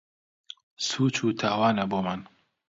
[0.85, 2.19] سووچ و تاوانە بۆمان